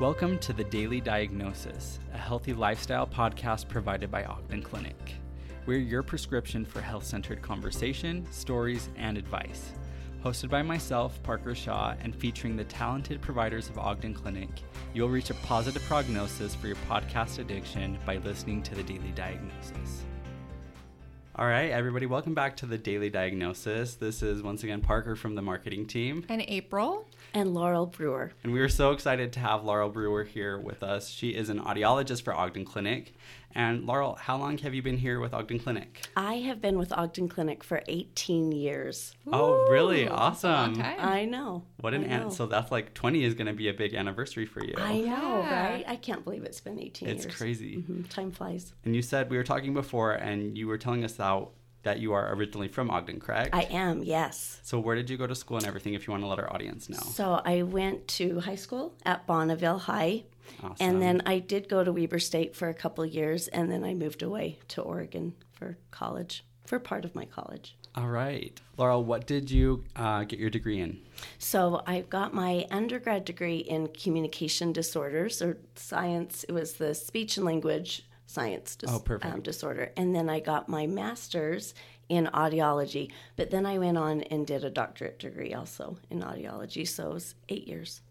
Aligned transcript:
Welcome 0.00 0.38
to 0.38 0.52
the 0.52 0.62
Daily 0.62 1.00
Diagnosis, 1.00 1.98
a 2.14 2.18
healthy 2.18 2.52
lifestyle 2.52 3.04
podcast 3.04 3.68
provided 3.68 4.12
by 4.12 4.22
Ogden 4.22 4.62
Clinic. 4.62 5.14
We're 5.66 5.80
your 5.80 6.04
prescription 6.04 6.64
for 6.64 6.80
health 6.80 7.02
centered 7.02 7.42
conversation, 7.42 8.24
stories, 8.30 8.90
and 8.94 9.18
advice. 9.18 9.72
Hosted 10.24 10.50
by 10.50 10.62
myself, 10.62 11.20
Parker 11.24 11.52
Shaw, 11.52 11.96
and 12.00 12.14
featuring 12.14 12.54
the 12.54 12.62
talented 12.62 13.20
providers 13.20 13.68
of 13.68 13.78
Ogden 13.80 14.14
Clinic, 14.14 14.50
you'll 14.94 15.08
reach 15.08 15.30
a 15.30 15.34
positive 15.34 15.82
prognosis 15.82 16.54
for 16.54 16.68
your 16.68 16.76
podcast 16.88 17.40
addiction 17.40 17.98
by 18.06 18.18
listening 18.18 18.62
to 18.62 18.76
the 18.76 18.84
Daily 18.84 19.10
Diagnosis. 19.16 20.04
All 21.38 21.46
right, 21.46 21.70
everybody, 21.70 22.04
welcome 22.04 22.34
back 22.34 22.56
to 22.56 22.66
the 22.66 22.76
Daily 22.76 23.10
Diagnosis. 23.10 23.94
This 23.94 24.24
is 24.24 24.42
once 24.42 24.64
again 24.64 24.80
Parker 24.80 25.14
from 25.14 25.36
the 25.36 25.40
marketing 25.40 25.86
team. 25.86 26.24
And 26.28 26.42
April. 26.48 27.06
And 27.32 27.54
Laurel 27.54 27.86
Brewer. 27.86 28.32
And 28.42 28.52
we 28.52 28.58
are 28.58 28.68
so 28.68 28.90
excited 28.90 29.32
to 29.34 29.38
have 29.38 29.62
Laurel 29.62 29.88
Brewer 29.88 30.24
here 30.24 30.58
with 30.58 30.82
us. 30.82 31.10
She 31.10 31.28
is 31.28 31.48
an 31.48 31.60
audiologist 31.60 32.22
for 32.22 32.34
Ogden 32.34 32.64
Clinic. 32.64 33.14
And 33.58 33.86
Laurel, 33.86 34.14
how 34.14 34.36
long 34.36 34.56
have 34.58 34.72
you 34.72 34.82
been 34.82 34.96
here 34.96 35.18
with 35.18 35.34
Ogden 35.34 35.58
Clinic? 35.58 36.06
I 36.16 36.34
have 36.34 36.60
been 36.60 36.78
with 36.78 36.92
Ogden 36.92 37.28
Clinic 37.28 37.64
for 37.64 37.82
18 37.88 38.52
years. 38.52 39.16
Oh, 39.32 39.66
really? 39.68 40.06
Awesome. 40.06 40.74
Okay. 40.78 40.94
I 40.96 41.24
know. 41.24 41.64
What 41.80 41.92
an 41.92 42.04
I 42.04 42.06
an- 42.18 42.30
so 42.30 42.46
that's 42.46 42.70
like 42.70 42.94
20 42.94 43.24
is 43.24 43.34
going 43.34 43.48
to 43.48 43.52
be 43.52 43.68
a 43.68 43.74
big 43.74 43.94
anniversary 43.94 44.46
for 44.46 44.62
you. 44.64 44.74
I 44.78 44.98
know, 45.00 45.40
Yeah. 45.40 45.70
right? 45.72 45.84
I 45.88 45.96
can't 45.96 46.22
believe 46.22 46.44
it's 46.44 46.60
been 46.60 46.78
18 46.78 47.08
it's 47.08 47.24
years. 47.24 47.26
It's 47.26 47.36
crazy. 47.36 47.78
Mhm, 47.78 48.08
Time 48.08 48.30
flies. 48.30 48.74
And 48.84 48.94
you 48.94 49.02
said 49.02 49.28
we 49.28 49.36
were 49.36 49.42
talking 49.42 49.74
before 49.74 50.12
and 50.12 50.56
you 50.56 50.68
were 50.68 50.78
telling 50.78 51.02
us 51.02 51.18
out 51.18 51.50
that 51.88 52.00
you 52.00 52.12
are 52.12 52.34
originally 52.34 52.68
from 52.68 52.90
Ogden, 52.90 53.18
correct? 53.18 53.54
I 53.54 53.62
am, 53.62 54.02
yes. 54.02 54.60
so 54.62 54.78
where 54.78 54.94
did 54.94 55.08
you 55.08 55.16
go 55.16 55.26
to 55.26 55.34
school 55.34 55.56
and 55.56 55.66
everything 55.66 55.94
if 55.94 56.06
you 56.06 56.10
want 56.10 56.22
to 56.22 56.26
let 56.26 56.38
our 56.38 56.52
audience 56.52 56.90
know? 56.90 56.98
So 56.98 57.40
I 57.46 57.62
went 57.62 58.06
to 58.18 58.40
high 58.40 58.56
school 58.56 58.94
at 59.06 59.26
Bonneville 59.26 59.78
High. 59.78 60.24
Awesome. 60.62 60.76
And 60.80 61.00
then 61.00 61.22
I 61.24 61.38
did 61.38 61.66
go 61.66 61.82
to 61.82 61.90
Weber 61.90 62.18
State 62.18 62.54
for 62.54 62.68
a 62.68 62.74
couple 62.74 63.02
of 63.04 63.10
years, 63.10 63.48
and 63.48 63.72
then 63.72 63.84
I 63.84 63.94
moved 63.94 64.22
away 64.22 64.58
to 64.68 64.82
Oregon 64.82 65.32
for 65.50 65.78
college, 65.90 66.44
for 66.66 66.78
part 66.78 67.06
of 67.06 67.14
my 67.14 67.24
college. 67.24 67.74
All 67.94 68.08
right. 68.08 68.60
Laurel, 68.76 69.02
what 69.02 69.26
did 69.26 69.50
you 69.50 69.84
uh, 69.96 70.24
get 70.24 70.38
your 70.38 70.50
degree 70.50 70.80
in? 70.80 71.00
So 71.38 71.82
I 71.86 72.02
got 72.02 72.34
my 72.34 72.66
undergrad 72.70 73.24
degree 73.24 73.58
in 73.58 73.88
communication 73.88 74.74
disorders 74.74 75.40
or 75.40 75.56
science. 75.74 76.44
It 76.44 76.52
was 76.52 76.74
the 76.74 76.94
speech 76.94 77.38
and 77.38 77.46
language 77.46 78.07
science 78.28 78.76
dis- 78.76 78.90
Oh, 78.92 78.98
perfect. 79.00 79.34
um, 79.34 79.40
disorder. 79.40 79.90
And 79.96 80.14
then 80.14 80.28
I 80.28 80.38
got 80.40 80.68
my 80.68 80.86
master's 80.86 81.72
in 82.10 82.26
audiology. 82.26 83.10
But 83.36 83.50
then 83.50 83.64
I 83.66 83.78
went 83.78 83.96
on 83.96 84.20
and 84.22 84.46
did 84.46 84.64
a 84.64 84.70
doctorate 84.70 85.18
degree 85.18 85.54
also 85.54 85.96
in 86.10 86.20
audiology. 86.20 86.86
So 86.86 87.10
it 87.10 87.14
was 87.14 87.34
eight 87.48 87.66
years 87.66 88.02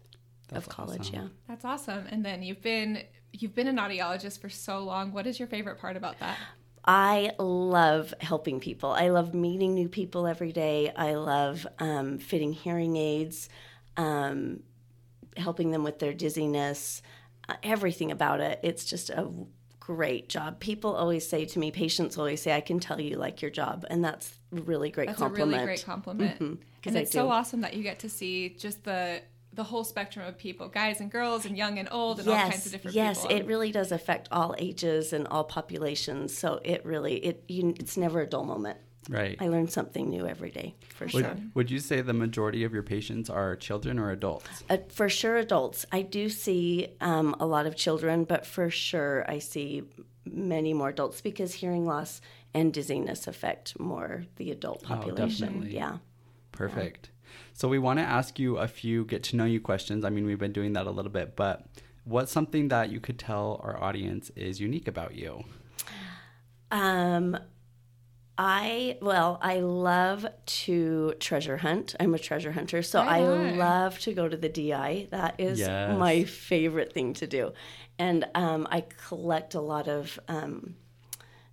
That's 0.48 0.66
of 0.66 0.72
college. 0.72 1.00
awesome. 1.00 1.14
Yeah. 1.14 1.28
That's 1.46 1.64
awesome. 1.64 2.06
And 2.10 2.24
then 2.24 2.42
you've 2.42 2.60
been 2.62 3.04
you've 3.32 3.54
been 3.54 3.68
an 3.68 3.76
audiologist 3.76 4.40
for 4.40 4.48
so 4.48 4.80
long. 4.80 5.12
What 5.12 5.26
is 5.26 5.38
your 5.38 5.46
favorite 5.48 5.78
part 5.78 5.96
about 5.96 6.18
that? 6.18 6.36
I 6.84 7.32
love 7.38 8.12
helping 8.20 8.58
people. 8.60 8.90
I 8.90 9.08
love 9.10 9.34
meeting 9.34 9.74
new 9.74 9.88
people 9.88 10.26
every 10.26 10.52
day. 10.52 10.90
I 10.96 11.14
love 11.14 11.66
um, 11.78 12.18
fitting 12.18 12.52
hearing 12.52 12.96
aids, 12.96 13.48
um, 13.98 14.60
helping 15.36 15.70
them 15.70 15.84
with 15.84 15.98
their 15.98 16.14
dizziness, 16.14 17.02
uh, 17.48 17.54
everything 17.62 18.10
about 18.10 18.40
it. 18.40 18.58
It's 18.62 18.84
just 18.86 19.10
a 19.10 19.28
great 19.96 20.28
job. 20.28 20.60
People 20.60 20.94
always 20.94 21.26
say 21.26 21.46
to 21.46 21.58
me, 21.58 21.70
patients 21.70 22.18
always 22.18 22.42
say, 22.42 22.52
I 22.54 22.60
can 22.60 22.78
tell 22.78 23.00
you 23.00 23.16
like 23.16 23.40
your 23.40 23.50
job. 23.50 23.86
And 23.88 24.04
that's 24.04 24.38
a 24.54 24.60
really 24.60 24.90
great 24.90 25.06
That's 25.06 25.18
compliment. 25.18 25.52
a 25.54 25.54
really 25.54 25.64
great 25.66 25.84
compliment. 25.84 26.34
Mm-hmm. 26.34 26.54
'cause 26.82 26.94
And 26.94 26.96
it's 26.98 27.10
so 27.10 27.30
awesome 27.30 27.62
that 27.62 27.72
you 27.74 27.82
get 27.82 27.98
to 28.00 28.08
see 28.10 28.50
just 28.50 28.84
the 28.84 29.22
the 29.54 29.64
whole 29.64 29.82
spectrum 29.82 30.26
of 30.26 30.36
people, 30.38 30.68
guys 30.68 31.00
and 31.00 31.10
girls 31.10 31.46
and 31.46 31.56
young 31.56 31.78
and 31.78 31.88
old 31.90 32.20
and 32.20 32.28
all 32.28 32.36
kinds 32.36 32.66
of 32.66 32.70
different 32.72 32.94
yes, 32.94 33.22
people. 33.22 33.36
it 33.36 33.46
really 33.46 33.72
does 33.72 33.90
affect 33.90 34.28
all 34.30 34.54
ages 34.58 35.12
and 35.14 35.26
all 35.28 35.42
populations. 35.42 36.36
So 36.36 36.60
it 36.64 36.84
really, 36.84 37.16
it 37.24 37.44
you, 37.48 37.74
it's 37.80 37.96
never 37.96 38.20
a 38.20 38.26
dull 38.26 38.44
moment. 38.44 38.78
Right. 39.08 39.36
I 39.40 39.48
learn 39.48 39.68
something 39.68 40.10
new 40.10 40.26
every 40.26 40.50
day, 40.50 40.74
for 40.90 41.04
Would, 41.06 41.24
sure. 41.24 41.36
would 41.54 41.70
you 41.70 41.78
say 41.78 42.02
the 42.02 42.12
majority 42.12 42.64
of 42.64 42.74
your 42.74 42.82
patients 42.82 43.30
are 43.30 43.56
children 43.56 43.98
or 43.98 44.10
adults? 44.10 44.64
Uh, 44.68 44.78
for 44.90 45.08
sure, 45.08 45.36
adults. 45.36 45.86
I 45.90 46.02
do 46.02 46.28
see 46.28 46.88
um, 47.00 47.34
a 47.40 47.46
lot 47.46 47.66
of 47.66 47.74
children, 47.74 48.24
but 48.24 48.44
for 48.44 48.68
sure, 48.68 49.24
I 49.26 49.38
see 49.38 49.84
many 50.26 50.74
more 50.74 50.90
adults 50.90 51.22
because 51.22 51.54
hearing 51.54 51.86
loss 51.86 52.20
and 52.52 52.72
dizziness 52.72 53.26
affect 53.26 53.78
more 53.80 54.24
the 54.36 54.50
adult 54.50 54.82
population. 54.82 55.46
definitely. 55.46 55.74
yeah. 55.74 55.98
Perfect. 56.52 57.10
So 57.52 57.68
we 57.68 57.78
want 57.78 57.98
to 57.98 58.04
ask 58.04 58.38
you 58.38 58.58
a 58.58 58.68
few 58.68 59.04
get 59.04 59.22
to 59.24 59.36
know 59.36 59.44
you 59.44 59.60
questions. 59.60 60.04
I 60.04 60.10
mean, 60.10 60.26
we've 60.26 60.38
been 60.38 60.52
doing 60.52 60.74
that 60.74 60.86
a 60.86 60.90
little 60.90 61.10
bit, 61.10 61.36
but 61.36 61.66
what's 62.04 62.32
something 62.32 62.68
that 62.68 62.90
you 62.90 63.00
could 63.00 63.18
tell 63.18 63.60
our 63.62 63.82
audience 63.82 64.30
is 64.36 64.60
unique 64.60 64.88
about 64.88 65.14
you? 65.14 65.44
Um, 66.70 67.38
I 68.40 68.96
well, 69.02 69.38
I 69.42 69.58
love 69.58 70.24
to 70.46 71.14
treasure 71.18 71.56
hunt. 71.56 71.96
I'm 71.98 72.14
a 72.14 72.18
treasure 72.20 72.52
hunter, 72.52 72.82
so 72.82 73.00
Right 73.00 73.08
I 73.22 73.26
love 73.56 73.98
to 74.00 74.12
go 74.12 74.28
to 74.28 74.36
the 74.36 74.48
DI. 74.48 75.08
That 75.10 75.34
is 75.38 75.58
Yes. 75.58 75.98
my 75.98 76.22
favorite 76.22 76.92
thing 76.92 77.14
to 77.14 77.26
do, 77.26 77.52
and 77.98 78.26
um, 78.36 78.68
I 78.70 78.84
collect 79.08 79.54
a 79.54 79.60
lot 79.60 79.88
of 79.88 80.20
um, 80.28 80.76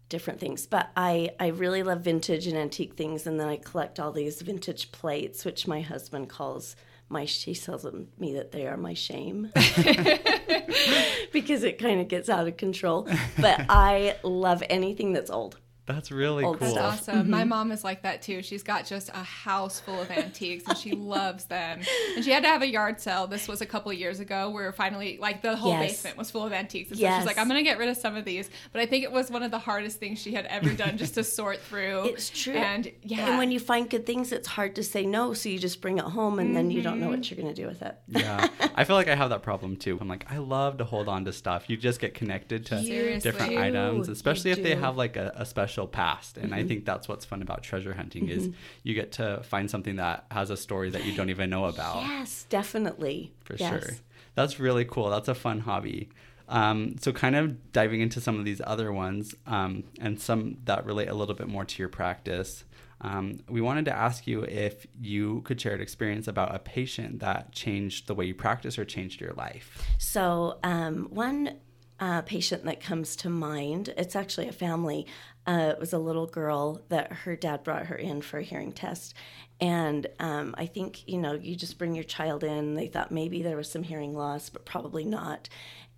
different 0.10 0.40
things. 0.40 0.68
But 0.68 0.92
I 0.96 1.32
I 1.40 1.48
really 1.48 1.82
love 1.82 2.02
vintage 2.02 2.46
and 2.46 2.56
antique 2.56 2.94
things, 2.94 3.26
and 3.26 3.40
then 3.40 3.48
I 3.48 3.58
collect 3.58 4.00
all 4.00 4.12
these 4.12 4.40
vintage 4.44 4.92
plates, 4.92 5.44
which 5.44 5.68
my 5.68 5.82
husband 5.82 6.30
calls. 6.30 6.76
My, 7.08 7.26
he 7.26 7.54
tells 7.54 7.86
me 8.18 8.34
that 8.34 8.52
they 8.52 8.66
are 8.66 8.78
my 8.78 8.96
shame 8.96 9.52
because 11.32 11.64
it 11.64 11.78
kind 11.78 12.02
of 12.02 12.08
gets 12.08 12.30
out 12.30 12.48
of 12.48 12.58
control. 12.58 13.08
But 13.40 13.66
I 13.70 14.16
love 14.24 14.64
anything 14.72 15.14
that's 15.14 15.30
old. 15.30 15.60
That's 15.86 16.12
really 16.12 16.44
Old 16.44 16.60
cool. 16.60 16.74
That's 16.74 17.02
stuff. 17.02 17.10
awesome. 17.10 17.30
My 17.30 17.42
mm-hmm. 17.42 17.50
mom 17.50 17.72
is 17.72 17.84
like 17.84 18.02
that 18.02 18.22
too. 18.24 18.42
She's 18.42 18.64
got 18.64 18.86
just 18.86 19.10
a 19.10 19.24
house 19.24 19.80
full 19.80 20.02
of 20.02 20.10
antiques 20.10 20.64
and 20.68 20.78
she 20.78 20.94
loves 20.94 21.46
them. 21.46 21.82
And 22.16 22.26
she 22.26 22.32
had 22.32 22.44
to 22.44 22.50
have 22.50 22.64
a 22.64 22.68
yard 22.68 23.00
sale. 23.00 23.28
This 23.28 23.48
was 23.48 23.62
a 23.62 23.68
couple 23.68 23.92
of 23.92 23.98
years 23.98 24.20
ago 24.20 24.50
where 24.50 24.72
finally, 24.72 25.20
like, 25.22 25.44
the 25.44 25.56
whole 25.56 25.72
Yes. 25.72 25.92
basement 25.92 26.18
was 26.18 26.32
full 26.32 26.44
of 26.44 26.54
antiques. 26.54 26.90
And 26.90 26.98
so 27.00 27.04
Yes. 27.04 27.20
she's 27.20 27.28
like, 27.28 27.38
I'm 27.38 27.48
going 27.48 27.60
to 27.60 27.64
get 27.64 27.78
rid 27.78 27.90
of 27.90 27.98
some 27.98 28.16
of 28.16 28.26
these. 28.26 28.50
But 28.72 28.82
I 28.82 28.88
think 28.88 29.04
it 29.04 29.12
was 29.12 29.30
one 29.30 29.44
of 29.44 29.52
the 29.52 29.60
hardest 29.60 30.00
things 30.00 30.20
she 30.20 30.34
had 30.34 30.46
ever 30.48 30.72
done 30.72 30.98
just 30.98 31.14
to 31.16 31.24
sort 31.24 31.62
through. 31.62 32.06
It's 32.16 32.30
true. 32.30 32.54
And 32.54 32.92
yeah. 33.04 33.28
And 33.28 33.38
when 33.38 33.52
you 33.52 33.60
find 33.60 33.90
good 33.90 34.06
things, 34.06 34.32
it's 34.32 34.48
hard 34.48 34.76
to 34.76 34.84
say 34.84 35.06
no. 35.06 35.34
So 35.34 35.50
you 35.50 35.60
just 35.60 35.82
bring 35.82 35.98
it 35.98 36.06
home 36.06 36.40
and 36.40 36.56
then 36.56 36.72
you 36.72 36.82
don't 36.82 37.00
know 37.00 37.10
what 37.10 37.20
mm-hmm. 37.22 37.36
you're 37.36 37.44
going 37.44 37.54
to 37.54 37.62
do 37.62 37.68
with 37.68 37.82
it. 37.82 37.98
yeah. 38.08 38.48
I 38.76 38.86
feel 38.86 38.96
like 38.96 39.10
I 39.10 39.16
have 39.16 39.30
that 39.32 39.44
problem 39.44 39.76
too. 39.76 39.98
I'm 40.00 40.08
like, 40.08 40.26
I 40.32 40.38
love 40.38 40.78
to 40.78 40.86
hold 40.86 41.10
on 41.10 41.26
to 41.26 41.34
stuff. 41.34 41.70
You 41.70 41.76
just 41.76 42.00
get 42.00 42.14
connected 42.14 42.66
to 42.68 42.82
Seriously. 42.82 43.30
different 43.30 43.52
You 43.52 43.60
items, 43.60 44.08
especially 44.08 44.52
You 44.52 44.58
if 44.58 44.64
they 44.64 44.76
have 44.76 44.96
like 44.96 45.18
a, 45.18 45.34
a 45.36 45.46
special 45.46 45.75
past. 45.86 46.38
And 46.38 46.56
I 46.56 46.64
think 46.64 46.86
that's 46.86 47.10
what's 47.10 47.26
fun 47.26 47.42
about 47.42 47.62
treasure 47.62 47.94
hunting 47.94 48.30
is 48.30 48.50
you 48.84 48.94
get 48.94 49.12
to 49.14 49.44
find 49.44 49.70
something 49.70 49.98
that 49.98 50.26
has 50.32 50.50
a 50.50 50.56
story 50.58 50.90
that 50.92 51.04
you 51.06 51.14
don't 51.14 51.30
even 51.30 51.50
know 51.50 51.66
about. 51.66 51.98
Yes, 52.04 52.46
definitely. 52.48 53.34
for 53.44 53.56
Yes. 53.58 53.84
sure. 53.84 53.94
That's 54.36 54.60
really 54.60 54.86
cool. 54.86 55.10
That's 55.10 55.28
a 55.28 55.36
fun 55.36 55.60
hobby. 55.60 56.10
Um, 56.48 56.96
so, 57.00 57.12
kind 57.12 57.36
of 57.36 57.72
diving 57.74 58.02
into 58.02 58.22
some 58.22 58.38
of 58.40 58.46
these 58.46 58.62
other 58.64 58.94
ones 58.94 59.34
um, 59.48 59.84
and 60.00 60.20
some 60.22 60.58
that 60.66 60.86
relate 60.86 61.10
a 61.10 61.14
little 61.14 61.36
bit 61.36 61.48
more 61.48 61.66
to 61.66 61.80
your 61.80 61.90
practice. 61.90 62.64
Um, 63.02 63.40
we 63.50 63.62
wanted 63.62 63.86
to 63.86 63.96
ask 63.96 64.26
you 64.26 64.44
if 64.44 64.88
you 65.02 65.42
could 65.42 65.60
share 65.60 65.74
an 65.74 65.82
experience 65.82 66.28
about 66.28 66.56
a 66.56 66.60
patient 66.60 67.20
that 67.20 67.52
changed 67.52 68.08
the 68.08 68.16
way 68.16 68.26
you 68.26 68.34
practice 68.36 68.78
or 68.80 68.86
changed 68.86 69.20
your 69.20 69.34
life. 69.34 69.82
So, 69.98 70.60
um, 70.64 71.08
one 71.10 71.58
uh, 72.00 72.22
patient 72.24 72.64
that 72.66 72.80
comes 72.82 73.16
to 73.18 73.30
mind, 73.30 73.94
it's 73.98 74.16
actually 74.16 74.48
a 74.48 74.54
family. 74.54 75.08
Uh, 75.48 75.72
it 75.74 75.80
was 75.80 75.94
a 75.94 76.00
little 76.00 76.26
girl 76.26 76.82
that 76.90 77.12
her 77.12 77.36
dad 77.36 77.64
brought 77.64 77.86
her 77.86 77.96
in 77.96 78.22
for 78.22 78.40
a 78.40 78.44
hearing 78.44 78.72
test. 78.72 79.14
And 79.62 80.08
um, 80.20 80.56
I 80.58 80.66
think, 80.66 81.08
you 81.08 81.18
know, 81.18 81.34
you 81.34 81.56
just 81.56 81.78
bring 81.78 81.96
your 81.96 82.04
child 82.04 82.44
in. 82.44 82.74
They 82.74 82.88
thought 82.88 83.12
maybe 83.12 83.42
there 83.42 83.56
was 83.56 83.70
some 83.70 83.84
hearing 83.84 84.14
loss, 84.14 84.50
but 84.50 84.66
probably 84.66 85.06
not. 85.06 85.48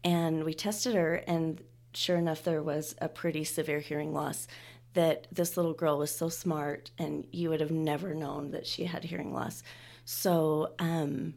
And 0.04 0.44
we 0.44 0.54
tested 0.54 0.95
her, 0.95 1.16
and 1.16 1.62
sure 1.94 2.18
enough, 2.18 2.44
there 2.44 2.62
was 2.62 2.95
a 3.00 3.10
pretty 3.10 3.44
severe 3.44 3.80
hearing 3.80 4.13
loss. 4.13 4.48
That 4.94 5.27
this 5.31 5.57
little 5.57 5.74
girl 5.74 5.98
was 5.98 6.16
so 6.16 6.30
smart, 6.30 6.92
and 6.98 7.25
you 7.31 7.50
would 7.50 7.62
have 7.62 7.71
never 7.71 8.13
known 8.13 8.51
that 8.51 8.66
she 8.66 8.86
had 8.86 9.04
hearing 9.04 9.33
loss. 9.33 9.63
So, 10.06 10.74
um, 10.80 11.36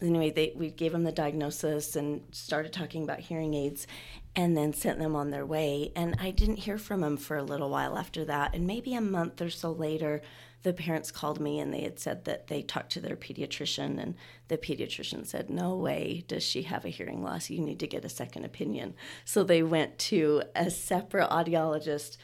anyway, 0.00 0.30
they 0.30 0.52
we 0.56 0.70
gave 0.70 0.92
them 0.92 1.04
the 1.04 1.12
diagnosis 1.12 1.96
and 1.96 2.22
started 2.32 2.72
talking 2.72 3.02
about 3.02 3.20
hearing 3.20 3.54
aids, 3.54 3.86
and 4.34 4.56
then 4.56 4.72
sent 4.72 4.98
them 4.98 5.14
on 5.14 5.30
their 5.30 5.44
way. 5.44 5.92
And 5.94 6.16
I 6.18 6.30
didn't 6.30 6.56
hear 6.56 6.78
from 6.78 7.02
them 7.02 7.16
for 7.16 7.36
a 7.36 7.42
little 7.42 7.70
while 7.70 7.98
after 7.98 8.24
that. 8.24 8.54
And 8.54 8.66
maybe 8.66 8.94
a 8.94 9.00
month 9.00 9.40
or 9.42 9.50
so 9.50 9.70
later, 9.70 10.22
the 10.62 10.72
parents 10.72 11.10
called 11.10 11.40
me 11.40 11.58
and 11.58 11.74
they 11.74 11.80
had 11.80 11.98
said 11.98 12.24
that 12.24 12.46
they 12.46 12.62
talked 12.62 12.92
to 12.92 13.00
their 13.00 13.16
pediatrician, 13.16 14.00
and 14.00 14.14
the 14.48 14.56
pediatrician 14.56 15.26
said, 15.26 15.50
"No 15.50 15.76
way 15.76 16.24
does 16.28 16.44
she 16.44 16.62
have 16.62 16.84
a 16.84 16.90
hearing 16.90 17.22
loss. 17.22 17.50
You 17.50 17.60
need 17.60 17.80
to 17.80 17.86
get 17.86 18.04
a 18.04 18.08
second 18.08 18.44
opinion." 18.44 18.94
So 19.24 19.42
they 19.42 19.62
went 19.62 19.98
to 20.10 20.44
a 20.54 20.70
separate 20.70 21.30
audiologist 21.30 22.16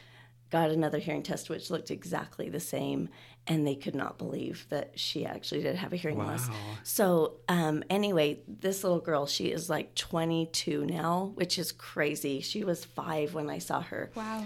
got 0.49 0.69
another 0.69 0.97
hearing 0.99 1.23
test 1.23 1.49
which 1.49 1.69
looked 1.69 1.91
exactly 1.91 2.49
the 2.49 2.59
same 2.59 3.09
and 3.47 3.65
they 3.65 3.75
could 3.75 3.95
not 3.95 4.17
believe 4.17 4.65
that 4.69 4.91
she 4.99 5.25
actually 5.25 5.61
did 5.61 5.75
have 5.75 5.93
a 5.93 5.95
hearing 5.95 6.17
loss. 6.17 6.49
So 6.83 7.37
um, 7.47 7.83
anyway 7.89 8.39
this 8.47 8.83
little 8.83 8.99
girl 8.99 9.25
she 9.25 9.45
is 9.51 9.69
like 9.69 9.95
22 9.95 10.85
now 10.85 11.31
which 11.35 11.57
is 11.57 11.71
crazy. 11.71 12.41
She 12.41 12.63
was 12.63 12.85
five 12.85 13.33
when 13.33 13.49
i 13.49 13.57
saw 13.57 13.81
her. 13.81 14.11
Wow. 14.15 14.45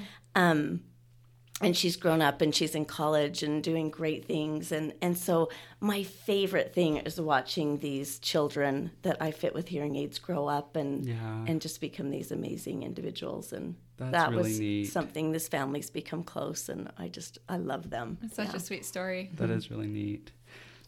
And 1.61 1.77
she's 1.77 1.95
grown 1.95 2.21
up 2.21 2.41
and 2.41 2.53
she's 2.53 2.73
in 2.75 2.83
college 2.83 3.44
and 3.44 3.63
doing 3.63 3.89
great 3.89 4.25
things 4.25 4.71
and 4.71 4.94
and 5.01 5.17
so 5.17 5.50
my 5.79 6.01
favorite 6.03 6.73
thing 6.73 6.97
is 6.97 7.19
watching 7.21 7.77
these 7.77 8.17
children 8.19 8.89
that 9.03 9.17
I 9.21 9.31
fit 9.31 9.53
with 9.53 9.67
hearing 9.67 9.95
aids 9.95 10.17
grow 10.19 10.47
up 10.47 10.75
and 10.75 11.05
Yeah. 11.05 11.45
and 11.47 11.61
just 11.61 11.79
become 11.79 12.09
these 12.09 12.31
amazing 12.31 12.83
individuals 12.83 13.53
and 13.53 13.75
That's 13.97 14.11
that 14.13 14.29
really 14.31 14.44
was 14.44 14.59
neat. 14.59 14.85
something 14.85 15.31
this 15.31 15.47
family's 15.47 15.89
become 15.91 16.23
close 16.23 16.69
and 16.69 16.91
I 16.97 17.07
just 17.07 17.38
I 17.47 17.57
love 17.57 17.89
them. 17.91 18.17
It's 18.23 18.35
such 18.35 18.50
Yeah. 18.50 18.55
a 18.55 18.59
sweet 18.59 18.83
story. 18.85 19.29
That 19.35 19.50
is 19.51 19.69
really 19.69 19.88
neat. 19.88 20.31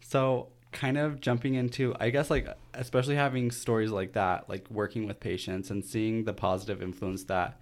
So, 0.01 0.49
kind 0.71 0.97
of 0.97 1.21
jumping 1.21 1.53
into, 1.55 1.95
I 2.01 2.09
guess, 2.09 2.29
like, 2.29 2.47
especially 2.73 3.15
having 3.15 3.49
stories 3.49 3.91
like 3.91 4.11
that, 4.13 4.49
like 4.49 4.69
working 4.69 5.07
with 5.07 5.19
patients 5.21 5.71
and 5.71 5.85
seeing 5.85 6.25
the 6.25 6.33
positive 6.33 6.81
influence 6.83 7.23
that, 7.25 7.59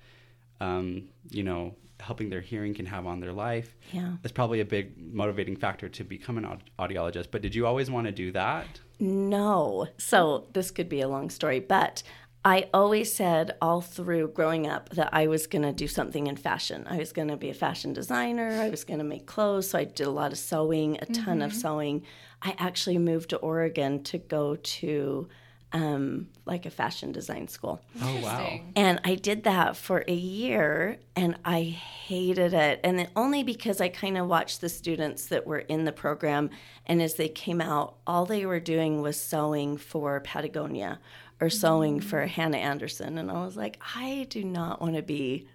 um, 0.59 1.09
you 1.29 1.43
know, 1.43 1.75
helping 2.03 2.29
their 2.29 2.41
hearing 2.41 2.73
can 2.73 2.85
have 2.85 3.05
on 3.05 3.19
their 3.19 3.33
life 3.33 3.75
Yeah. 3.91 4.13
is 4.23 4.31
probably 4.31 4.59
a 4.59 4.65
big 4.65 4.97
motivating 5.13 5.55
factor 5.55 5.89
to 5.89 6.03
become 6.03 6.37
an 6.37 6.61
audiologist. 6.77 7.27
But 7.31 7.41
did 7.41 7.55
you 7.55 7.65
always 7.65 7.89
want 7.89 8.05
to 8.07 8.11
do 8.11 8.31
that? 8.33 8.79
No. 8.99 9.87
So 9.97 10.47
this 10.53 10.71
could 10.71 10.89
be 10.89 11.01
a 11.01 11.07
long 11.07 11.29
story, 11.29 11.59
but 11.59 12.03
I 12.45 12.69
always 12.73 13.13
said 13.13 13.55
all 13.61 13.79
through 13.79 14.29
growing 14.29 14.67
up 14.67 14.89
that 14.89 15.09
I 15.13 15.27
was 15.27 15.47
going 15.47 15.61
to 15.61 15.71
do 15.71 15.87
something 15.87 16.27
in 16.27 16.35
fashion. 16.35 16.85
I 16.89 16.97
was 16.97 17.13
going 17.13 17.29
to 17.29 17.37
be 17.37 17.49
a 17.49 17.53
fashion 17.53 17.93
designer. 17.93 18.49
I 18.61 18.69
was 18.69 18.83
going 18.83 18.99
to 18.99 19.05
make 19.05 19.25
clothes. 19.25 19.69
So 19.69 19.79
I 19.79 19.85
did 19.85 20.07
a 20.07 20.11
lot 20.11 20.33
of 20.33 20.37
sewing, 20.37 20.97
a 21.01 21.05
ton 21.05 21.41
of 21.41 21.51
mm-hmm. 21.51 21.59
sewing. 21.59 22.03
I 22.41 22.53
actually 22.59 22.97
moved 22.97 23.29
to 23.29 23.37
Oregon 23.37 24.03
to 24.03 24.17
go 24.17 24.57
to 24.57 25.29
um, 25.73 26.27
like 26.45 26.65
a 26.67 26.69
fashion 26.69 27.11
design 27.11 27.47
school. 27.47 27.81
Oh, 28.01 28.19
wow. 28.21 28.59
And 28.75 29.01
I 29.03 29.15
did 29.15 29.43
that 29.43 29.75
for 29.75 30.05
a 30.07 30.13
year 30.13 30.99
and 31.15 31.35
I 31.43 31.61
hated 31.61 32.53
it. 32.53 32.79
And 32.83 32.99
then 32.99 33.09
only 33.15 33.41
because 33.41 33.81
I 33.81 33.89
kind 33.89 34.17
of 34.17 34.27
watched 34.27 34.61
the 34.61 34.69
students 34.69 35.25
that 35.27 35.47
were 35.47 35.59
in 35.59 35.85
the 35.85 35.91
program. 35.91 36.51
And 36.85 37.01
as 37.01 37.15
they 37.15 37.27
came 37.27 37.59
out, 37.59 37.95
all 38.05 38.25
they 38.25 38.45
were 38.45 38.59
doing 38.59 39.01
was 39.01 39.19
sewing 39.19 39.77
for 39.77 40.19
Patagonia 40.19 40.99
or 41.41 41.49
sewing 41.49 41.99
for 41.99 42.25
Hanna 42.27 42.57
Andersson. 42.57 43.17
And 43.17 43.31
I 43.31 43.43
was 43.43 43.57
like, 43.57 43.79
I 43.95 44.27
do 44.29 44.43
not 44.43 44.79
want 44.79 44.95
to 44.95 45.01
be 45.01 45.47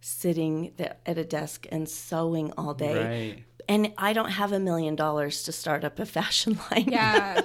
sitting 0.00 0.72
th- 0.78 0.92
at 1.04 1.18
a 1.18 1.24
desk 1.24 1.66
and 1.70 1.86
sewing 1.88 2.52
all 2.56 2.72
day. 2.72 3.04
Right. 3.34 3.44
And 3.68 3.92
I 3.98 4.14
don't 4.14 4.30
have 4.30 4.52
a 4.52 4.58
million 4.58 4.96
dollars 4.96 5.42
to 5.42 5.52
start 5.52 5.84
up 5.84 5.98
a 5.98 6.06
fashion 6.18 6.58
line. 6.70 6.86
Yeah. 6.88 7.42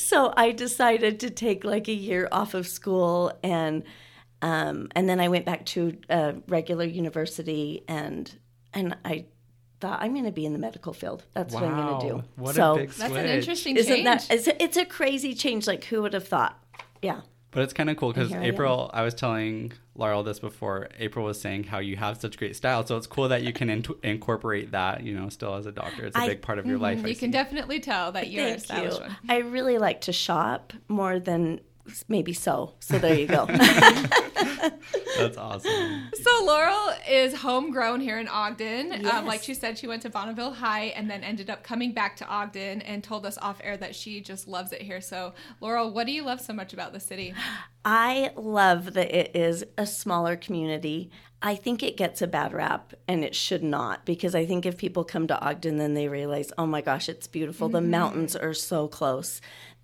So 0.00 0.32
I 0.36 0.52
decided 0.52 1.20
to 1.20 1.30
take 1.30 1.64
like 1.64 1.88
a 1.88 1.92
year 1.92 2.28
off 2.32 2.54
of 2.54 2.66
school 2.66 3.32
and 3.42 3.84
um, 4.42 4.88
and 4.96 5.08
then 5.08 5.20
I 5.20 5.28
went 5.28 5.44
back 5.44 5.66
to 5.66 5.96
a 6.08 6.34
regular 6.48 6.84
university 6.84 7.84
and 7.86 8.32
and 8.72 8.96
I 9.04 9.26
thought 9.80 10.00
I'm 10.02 10.12
going 10.12 10.24
to 10.24 10.32
be 10.32 10.46
in 10.46 10.52
the 10.52 10.58
medical 10.58 10.92
field. 10.92 11.24
That's 11.34 11.52
what 11.52 11.62
I'm 11.62 11.76
going 11.76 12.00
to 12.00 12.08
do. 12.08 12.22
What 12.36 12.54
so 12.54 12.74
a 12.74 12.76
big 12.76 12.90
That's 12.90 13.12
an 13.12 13.26
interesting 13.26 13.76
isn't 13.76 13.92
change. 13.92 14.04
that 14.04 14.30
it's 14.30 14.46
a, 14.46 14.62
it's 14.62 14.76
a 14.76 14.84
crazy 14.84 15.34
change? 15.34 15.66
Like 15.66 15.84
who 15.84 16.02
would 16.02 16.14
have 16.14 16.26
thought? 16.28 16.62
Yeah. 17.02 17.20
But 17.52 17.64
it's 17.64 17.72
kind 17.72 17.90
of 17.90 17.96
cool 17.96 18.12
because 18.12 18.30
here 18.30 18.40
I. 18.40 18.44
April, 18.44 18.90
I 18.94 19.02
was 19.02 19.14
telling 19.14 19.72
Laurel 19.96 20.22
this 20.22 20.38
before. 20.38 20.88
April 20.98 21.24
was 21.24 21.40
saying 21.40 21.64
how 21.64 21.78
you 21.78 21.96
have 21.96 22.20
such 22.20 22.38
great 22.38 22.54
style, 22.54 22.86
so 22.86 22.96
it's 22.96 23.08
cool 23.08 23.28
that 23.28 23.42
you 23.42 23.52
can 23.52 23.68
in- 23.68 23.84
incorporate 24.02 24.70
that. 24.70 25.02
You 25.02 25.14
know, 25.14 25.28
still 25.28 25.54
as 25.54 25.66
a 25.66 25.72
doctor, 25.72 26.06
it's 26.06 26.16
a 26.16 26.20
I- 26.20 26.28
big 26.28 26.42
part 26.42 26.58
of 26.58 26.66
your 26.66 26.76
mm-hmm. 26.76 26.82
life. 26.82 27.04
I 27.04 27.08
you 27.08 27.16
can 27.16 27.28
see. 27.28 27.32
definitely 27.32 27.80
tell 27.80 28.12
that 28.12 28.30
you're 28.30 28.46
a 28.46 28.58
Thank 28.58 28.92
you. 28.92 29.00
I 29.28 29.38
really 29.38 29.78
like 29.78 30.02
to 30.02 30.12
shop 30.12 30.72
more 30.88 31.18
than 31.18 31.60
maybe 32.08 32.32
so. 32.32 32.74
So 32.80 32.98
there 32.98 33.18
you 33.18 33.26
go. 33.26 33.46
That's 35.18 35.36
awesome. 35.36 36.10
So 36.14 36.44
Laurel 36.44 36.92
is 37.08 37.34
homegrown 37.34 38.00
here 38.00 38.18
in 38.18 38.28
Ogden. 38.28 39.06
Um, 39.06 39.26
like 39.26 39.42
she 39.42 39.54
said, 39.54 39.78
she 39.78 39.86
went 39.86 40.02
to 40.02 40.10
Bonneville 40.10 40.52
High 40.52 40.86
and 40.86 41.10
then 41.10 41.22
ended 41.22 41.50
up 41.50 41.62
coming 41.62 41.92
back 41.92 42.16
to 42.16 42.26
Ogden 42.26 42.82
and 42.82 43.02
told 43.02 43.26
us 43.26 43.38
off 43.38 43.60
air 43.62 43.76
that 43.76 43.94
she 43.94 44.20
just 44.20 44.48
loves 44.48 44.72
it 44.72 44.82
here. 44.82 45.00
So 45.00 45.34
Laurel, 45.60 45.92
what 45.92 46.06
do 46.06 46.12
you 46.12 46.24
love 46.24 46.40
so 46.40 46.52
much 46.52 46.72
about 46.72 46.92
the 46.92 47.00
city? 47.00 47.34
I 47.84 48.30
love 48.36 48.94
that 48.94 49.14
it 49.14 49.34
is 49.34 49.64
a 49.78 49.86
smaller 49.86 50.36
community. 50.36 51.10
I 51.42 51.54
think 51.54 51.82
it 51.82 51.96
gets 51.96 52.20
a 52.20 52.26
bad 52.26 52.52
rap 52.52 52.92
and 53.08 53.24
it 53.24 53.34
should 53.34 53.62
not 53.62 54.04
because 54.04 54.34
I 54.34 54.44
think 54.44 54.66
if 54.66 54.76
people 54.76 55.04
come 55.04 55.26
to 55.28 55.40
Ogden 55.40 55.78
then 55.78 55.94
they 55.94 56.08
realize, 56.08 56.52
"Oh 56.58 56.66
my 56.66 56.82
gosh, 56.82 57.08
it's 57.08 57.26
beautiful. 57.26 57.70
The 57.70 57.80
mountains 57.80 58.36
are 58.36 58.52
so 58.52 58.88
close." 58.88 59.40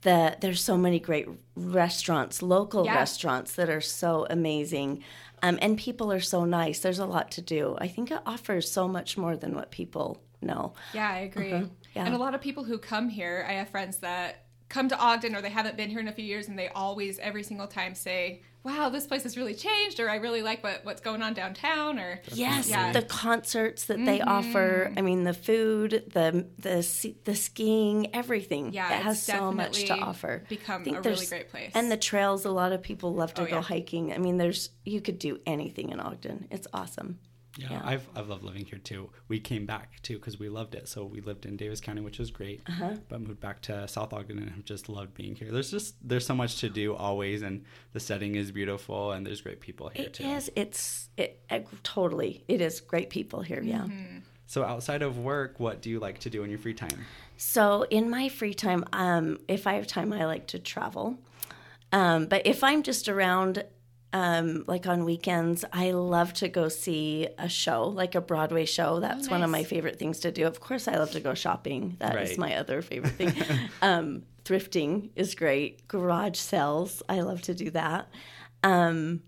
The 0.06 0.36
there's 0.40 0.62
so 0.62 0.76
many 0.78 1.00
great 1.00 1.26
restaurants, 1.56 2.40
local 2.40 2.84
Yeah. 2.84 2.94
restaurants 2.94 3.50
that 3.56 3.68
are 3.68 3.80
so 3.80 4.26
amazing. 4.30 5.02
Um, 5.42 5.58
and 5.60 5.76
people 5.76 6.10
are 6.12 6.20
so 6.20 6.44
nice. 6.44 6.78
There's 6.80 6.98
a 7.00 7.06
lot 7.06 7.30
to 7.32 7.42
do. 7.42 7.76
I 7.78 7.88
think 7.88 8.10
it 8.10 8.20
offers 8.24 8.70
so 8.70 8.86
much 8.88 9.18
more 9.18 9.36
than 9.36 9.54
what 9.54 9.70
people 9.70 10.22
know. 10.40 10.72
Yeah, 10.94 11.10
I 11.10 11.18
agree. 11.30 11.52
Uh-huh. 11.52 11.66
yeah. 11.94 12.06
And 12.06 12.14
a 12.14 12.18
lot 12.18 12.34
of 12.34 12.40
people 12.40 12.64
who 12.64 12.78
come 12.78 13.08
here, 13.08 13.44
I 13.48 13.54
have 13.54 13.68
friends 13.68 13.98
that 13.98 14.45
come 14.68 14.88
to 14.88 14.98
Ogden 14.98 15.34
or 15.36 15.40
they 15.42 15.50
haven't 15.50 15.76
been 15.76 15.90
here 15.90 16.00
in 16.00 16.08
a 16.08 16.12
few 16.12 16.24
years 16.24 16.48
and 16.48 16.58
they 16.58 16.68
always 16.68 17.18
every 17.20 17.42
single 17.42 17.66
time 17.68 17.94
say, 17.94 18.42
"Wow, 18.64 18.88
this 18.88 19.06
place 19.06 19.22
has 19.22 19.36
really 19.36 19.54
changed," 19.54 20.00
or 20.00 20.10
"I 20.10 20.16
really 20.16 20.42
like 20.42 20.62
what, 20.64 20.84
what's 20.84 21.00
going 21.00 21.22
on 21.22 21.34
downtown," 21.34 21.98
or 22.00 22.20
Yes, 22.32 22.68
Yeah. 22.68 22.90
the 22.92 23.02
concerts 23.02 23.84
that 23.84 23.98
they 24.04 24.18
mm-hmm. 24.18 24.28
offer. 24.28 24.92
I 24.96 25.02
mean, 25.02 25.22
the 25.24 25.34
food, 25.34 26.10
the 26.12 26.46
the 26.58 27.16
the 27.24 27.34
skiing, 27.36 28.14
everything. 28.14 28.72
Yeah, 28.72 28.98
it 28.98 29.02
has 29.02 29.22
so 29.22 29.52
much 29.52 29.84
to 29.84 29.94
offer. 29.94 30.44
become 30.48 30.80
I 30.82 30.84
think 30.84 30.96
a 30.96 31.02
really 31.02 31.26
great 31.26 31.48
place. 31.48 31.70
And 31.74 31.90
the 31.92 31.96
trails, 31.96 32.44
a 32.44 32.50
lot 32.50 32.72
of 32.72 32.82
people 32.82 33.14
love 33.14 33.34
to 33.34 33.42
Oh, 33.42 33.46
go 33.46 33.56
yeah. 33.56 33.62
hiking. 33.62 34.12
I 34.12 34.18
mean, 34.18 34.36
there's 34.36 34.70
you 34.84 35.00
could 35.00 35.18
do 35.20 35.38
anything 35.46 35.90
in 35.90 36.00
Ogden. 36.00 36.48
It's 36.50 36.66
awesome. 36.72 37.20
Yeah, 37.58 37.68
Yeah. 37.72 37.80
I've 37.84 38.06
I've 38.14 38.28
loved 38.28 38.44
living 38.44 38.64
here 38.66 38.78
too. 38.78 39.10
We 39.28 39.40
came 39.40 39.64
back 39.66 40.00
too 40.02 40.16
because 40.18 40.38
we 40.38 40.48
loved 40.48 40.74
it. 40.74 40.88
So 40.88 41.04
we 41.04 41.20
lived 41.20 41.46
in 41.46 41.56
Davis 41.56 41.80
County, 41.80 42.00
which 42.02 42.18
was 42.18 42.30
great, 42.30 42.60
Uh-huh. 42.68 42.96
but 43.08 43.20
moved 43.20 43.40
back 43.40 43.62
to 43.62 43.88
South 43.88 44.12
Ogden 44.12 44.38
and 44.38 44.50
have 44.50 44.64
just 44.64 44.88
loved 44.88 45.14
being 45.14 45.34
here. 45.34 45.50
There's 45.50 45.70
just 45.70 45.94
there's 46.06 46.26
so 46.26 46.34
much 46.34 46.56
to 46.60 46.68
do 46.68 46.94
always, 46.94 47.42
and 47.42 47.64
the 47.92 48.00
setting 48.00 48.34
is 48.34 48.52
beautiful, 48.52 49.12
and 49.12 49.26
there's 49.26 49.40
great 49.40 49.60
people 49.60 49.88
here 49.88 50.06
It 50.06 50.14
too. 50.14 50.24
is. 50.24 50.50
It's 50.54 51.08
it, 51.16 51.40
it- 51.50 51.66
totally. 51.82 52.44
It 52.48 52.60
is 52.60 52.80
great 52.80 53.08
people 53.10 53.40
here. 53.42 53.62
Yeah. 53.62 53.84
Mm-hmm. 53.84 54.18
So 54.48 54.62
outside 54.62 55.02
of 55.02 55.18
work, 55.18 55.58
what 55.58 55.82
do 55.82 55.90
you 55.90 55.98
like 55.98 56.18
to 56.20 56.30
do 56.30 56.44
in 56.44 56.50
your 56.50 56.58
free 56.60 56.74
time? 56.74 57.04
So 57.36 57.82
in 57.90 58.08
my 58.10 58.28
free 58.28 58.54
time, 58.54 58.84
um, 58.92 59.38
if 59.48 59.66
I 59.66 59.72
have 59.74 59.86
time, 59.88 60.12
I 60.12 60.24
like 60.26 60.46
to 60.48 60.58
travel. 60.58 61.18
Um, 61.92 62.26
but 62.26 62.46
if 62.46 62.62
I'm 62.62 62.82
just 62.82 63.08
around, 63.08 63.64
um, 64.16 64.64
like 64.66 64.86
on 64.86 65.04
weekends, 65.04 65.62
I 65.74 65.90
love 65.90 66.32
to 66.34 66.48
go 66.48 66.68
see 66.68 67.28
a 67.38 67.50
show, 67.50 67.84
like 67.88 68.14
a 68.14 68.20
Broadway 68.22 68.64
show. 68.64 68.98
That's 68.98 69.28
one 69.28 69.42
of 69.42 69.50
my 69.50 69.62
favorite 69.62 69.98
things 69.98 70.20
to 70.20 70.32
do. 70.32 70.46
Of 70.46 70.58
course, 70.58 70.88
I 70.88 70.96
love 70.96 71.10
to 71.10 71.20
go 71.20 71.34
shopping. 71.34 71.96
That 71.98 72.16
is 72.22 72.30
Right. 72.30 72.38
my 72.38 72.56
other 72.56 72.80
favorite 72.80 73.12
thing. 73.12 73.34
um, 73.82 74.22
thrifting 74.42 75.10
is 75.16 75.34
great. 75.34 75.86
Garage 75.86 76.38
sales, 76.38 77.02
I 77.10 77.20
love 77.20 77.42
to 77.42 77.54
do 77.54 77.68
that. 77.72 78.08
Um, 78.62 79.20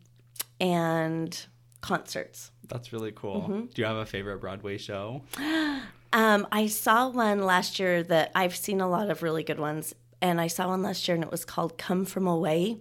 and 0.59 1.38
concerts. 1.83 2.50
That's 2.66 2.90
really 2.90 3.12
cool. 3.12 3.42
Mm-hmm. 3.42 3.61
Do 3.75 3.83
you 3.83 3.85
have 3.87 3.97
a 3.97 4.07
favorite 4.07 4.38
Broadway 4.40 4.78
show? 4.78 5.23
Um, 6.11 6.47
I 6.50 6.68
saw 6.68 7.11
one 7.11 7.42
last 7.45 7.78
year 7.78 8.02
that 8.04 8.33
I've 8.35 8.57
seen 8.57 8.80
a 8.80 8.88
lot 8.88 9.11
of 9.11 9.23
really 9.23 9.42
good 9.42 9.61
ones, 9.61 9.95
and 10.23 10.40
I 10.40 10.47
saw 10.47 10.68
one 10.68 10.83
last 10.83 11.07
year, 11.07 11.14
and 11.14 11.23
it 11.23 11.30
was 11.30 11.45
called 11.45 11.76
"Come 11.76 12.07
From 12.07 12.26
Away," 12.26 12.78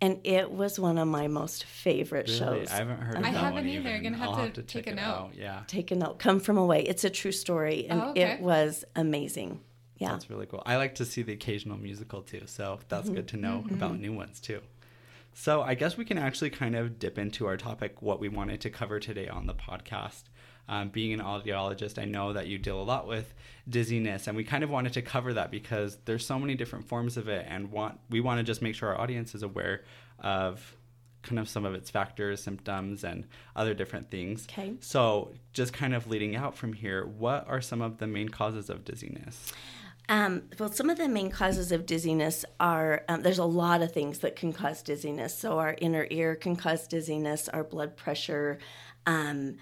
and 0.00 0.18
it 0.24 0.50
was 0.50 0.78
one 0.78 0.98
of 0.98 1.06
my 1.08 1.28
most 1.28 1.64
favorite 1.64 2.26
Really? 2.28 2.38
shows. 2.38 2.70
I 2.70 2.76
haven't 2.76 3.00
heard 3.00 3.16
of 3.16 3.22
it. 3.22 3.26
I 3.26 3.32
that 3.32 3.38
haven't 3.38 3.54
one 3.54 3.68
either. 3.68 3.88
even. 3.90 4.02
Gonna 4.02 4.16
have 4.16 4.28
I'll 4.30 4.34
to 4.36 4.42
have 4.42 4.52
to 4.54 4.62
take 4.62 4.84
check 4.84 4.92
a 4.92 4.96
note. 4.96 5.02
out. 5.02 5.30
Yeah, 5.36 5.62
Take 5.66 5.90
a 5.90 5.96
note. 5.96 6.18
"Come 6.18 6.40
From 6.40 6.56
Away." 6.58 6.82
It's 6.82 7.04
a 7.04 7.10
true 7.10 7.32
story, 7.32 7.86
and 7.88 8.00
Oh, 8.00 8.10
okay. 8.10 8.22
it 8.22 8.40
was 8.40 8.84
amazing. 8.96 9.60
Yeah. 9.98 10.12
that's 10.12 10.30
really 10.30 10.46
cool. 10.46 10.62
I 10.64 10.76
like 10.76 10.94
to 10.94 11.04
see 11.04 11.20
the 11.22 11.34
occasional 11.34 11.76
musical 11.76 12.22
too, 12.22 12.42
so 12.46 12.78
that's 12.88 13.06
Mm-hmm. 13.06 13.14
good 13.16 13.28
to 13.28 13.36
know 13.36 13.64
about 13.70 13.98
new 13.98 14.14
ones 14.14 14.40
too. 14.40 14.60
So 15.34 15.60
I 15.62 15.74
guess 15.74 15.96
we 15.98 16.04
can 16.06 16.16
actually 16.18 16.50
kind 16.50 16.74
of 16.74 16.98
dip 16.98 17.18
into 17.18 17.46
our 17.46 17.56
topic, 17.58 18.00
what 18.00 18.18
we 18.18 18.28
wanted 18.28 18.60
to 18.62 18.70
cover 18.70 18.98
today 18.98 19.28
on 19.28 19.46
the 19.46 19.54
podcast. 19.54 20.24
Um, 20.68 20.88
being 20.88 21.12
an 21.12 21.20
audiologist, 21.20 22.00
I 22.00 22.04
know 22.04 22.32
that 22.32 22.46
you 22.46 22.56
deal 22.56 22.80
a 22.80 22.84
lot 22.84 23.08
with 23.08 23.34
dizziness, 23.68 24.28
and 24.28 24.36
we 24.36 24.44
kind 24.44 24.62
of 24.62 24.70
wanted 24.70 24.92
to 24.92 25.02
cover 25.02 25.34
that 25.34 25.50
because 25.50 25.98
there's 26.04 26.24
so 26.24 26.38
many 26.38 26.54
different 26.54 26.86
forms 26.86 27.16
of 27.16 27.28
it, 27.28 27.44
and 27.48 27.72
want 27.72 27.98
we 28.08 28.20
want 28.20 28.38
to 28.38 28.44
just 28.44 28.62
make 28.62 28.76
sure 28.76 28.90
our 28.90 29.00
audience 29.00 29.34
is 29.34 29.42
aware 29.42 29.84
of 30.20 30.76
kind 31.22 31.38
of 31.38 31.48
some 31.48 31.64
of 31.64 31.74
its 31.74 31.90
factors, 31.90 32.42
symptoms, 32.42 33.04
and 33.04 33.26
other 33.56 33.74
different 33.74 34.10
things. 34.10 34.46
Okay. 34.50 34.74
So 34.80 35.32
just 35.52 35.72
kind 35.72 35.94
of 35.94 36.06
leading 36.06 36.36
out 36.36 36.56
from 36.56 36.72
here, 36.72 37.06
what 37.06 37.46
are 37.48 37.60
some 37.60 37.82
of 37.82 37.98
the 37.98 38.06
main 38.06 38.28
causes 38.28 38.70
of 38.70 38.84
dizziness? 38.84 39.52
Um, 40.08 40.42
well, 40.58 40.72
some 40.72 40.90
of 40.90 40.98
the 40.98 41.08
main 41.08 41.30
causes 41.30 41.70
of 41.70 41.86
dizziness 41.86 42.44
are 42.58 43.04
um, 43.08 43.22
there's 43.22 43.38
a 43.38 43.44
lot 43.44 43.80
of 43.80 43.92
things 43.92 44.18
that 44.20 44.34
can 44.34 44.52
cause 44.52 44.82
dizziness. 44.82 45.38
So, 45.38 45.58
our 45.58 45.76
inner 45.80 46.08
ear 46.10 46.34
can 46.34 46.56
cause 46.56 46.88
dizziness, 46.88 47.48
our 47.48 47.62
blood 47.62 47.96
pressure, 47.96 48.58
um, 49.06 49.58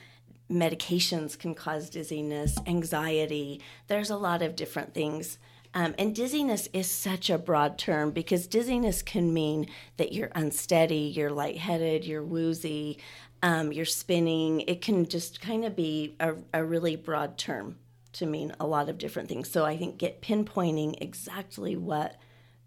medications 0.51 1.39
can 1.39 1.55
cause 1.55 1.91
dizziness, 1.91 2.59
anxiety. 2.67 3.61
There's 3.87 4.11
a 4.11 4.17
lot 4.17 4.43
of 4.43 4.57
different 4.57 4.95
things. 4.95 5.39
Um, 5.75 5.95
and 5.99 6.15
dizziness 6.15 6.69
is 6.73 6.91
such 6.91 7.29
a 7.29 7.39
broad 7.39 7.79
term 7.79 8.11
because 8.11 8.47
dizziness 8.47 9.03
can 9.03 9.35
mean 9.35 9.67
that 9.99 10.13
you're 10.13 10.31
unsteady, 10.35 11.13
you're 11.15 11.31
lightheaded, 11.31 12.05
you're 12.05 12.25
woozy, 12.25 12.99
um, 13.43 13.73
you're 13.73 13.85
spinning. 13.85 14.63
It 14.63 14.81
can 14.81 15.07
just 15.07 15.41
kind 15.41 15.65
of 15.65 15.77
be 15.77 16.17
a, 16.21 16.35
a 16.55 16.65
really 16.65 16.97
broad 16.97 17.37
term 17.37 17.77
to 18.15 18.27
mean 18.27 18.53
a 18.59 18.67
lot 18.67 18.89
of 18.89 18.99
different 18.99 19.29
things. 19.29 19.51
So 19.51 19.65
I 19.65 19.77
think 19.77 19.99
get 19.99 20.23
pinpointing 20.23 21.01
exactly 21.01 21.77
what 21.77 22.17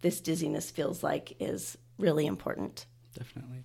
this 0.02 0.22
dizziness 0.22 0.70
feels 0.70 1.04
like 1.04 1.36
is 1.40 1.78
really 1.98 2.28
important. 2.28 2.86
Definitely. 3.18 3.64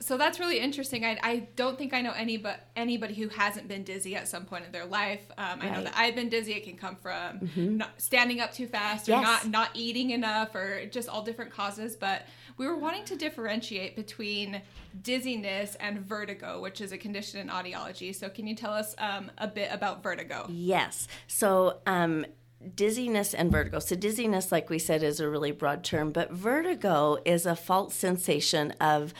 So 0.00 0.16
that's 0.16 0.38
really 0.38 0.60
interesting. 0.60 1.04
I, 1.04 1.18
I 1.22 1.48
don't 1.56 1.76
think 1.76 1.92
I 1.92 2.00
know 2.02 2.12
any 2.12 2.36
but 2.36 2.60
anybody 2.76 3.14
who 3.14 3.28
hasn't 3.28 3.66
been 3.66 3.82
dizzy 3.82 4.14
at 4.14 4.28
some 4.28 4.44
point 4.44 4.64
in 4.64 4.72
their 4.72 4.84
life. 4.86 5.22
Um, 5.36 5.58
I 5.60 5.70
know 5.70 5.82
that 5.84 5.94
I've 5.96 6.14
been 6.14 6.28
dizzy. 6.28 6.52
It 6.52 6.64
can 6.64 6.76
come 6.76 6.96
from 6.96 7.50
not 7.76 8.00
standing 8.00 8.40
up 8.40 8.52
too 8.52 8.68
fast 8.68 9.08
or 9.08 9.12
Yes. 9.12 9.22
not 9.24 9.48
not 9.48 9.70
eating 9.74 10.10
enough 10.10 10.54
or 10.54 10.86
just 10.86 11.08
all 11.08 11.22
different 11.22 11.50
causes. 11.50 11.96
But 11.96 12.26
we 12.56 12.66
were 12.66 12.76
wanting 12.76 13.04
to 13.06 13.16
differentiate 13.16 13.96
between 13.96 14.62
dizziness 15.02 15.74
and 15.76 16.00
vertigo, 16.00 16.60
which 16.60 16.80
is 16.80 16.92
a 16.92 16.98
condition 16.98 17.40
in 17.40 17.48
audiology. 17.48 18.14
So 18.14 18.28
can 18.28 18.46
you 18.46 18.54
tell 18.54 18.72
us 18.72 18.94
um, 18.98 19.30
a 19.38 19.46
bit 19.48 19.68
about 19.72 20.02
vertigo? 20.02 20.46
Yes. 20.48 21.08
So, 21.26 21.78
um, 21.86 22.24
dizziness 22.74 23.34
and 23.34 23.50
vertigo. 23.50 23.78
So, 23.78 23.96
dizziness, 23.96 24.50
like 24.52 24.70
we 24.70 24.78
said, 24.78 25.02
is 25.02 25.20
a 25.20 25.28
really 25.28 25.52
broad 25.52 25.84
term, 25.84 26.10
but 26.12 26.32
vertigo 26.32 27.18
is 27.24 27.46
a 27.46 27.56
false 27.56 27.94
sensation 27.94 28.72
of 28.80 29.14